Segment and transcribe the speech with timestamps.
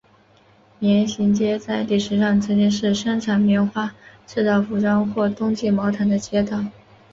[0.79, 3.93] 棉行街在历史上曾经是生产棉花
[4.25, 6.63] 制造服装或冬季毛毯的街道。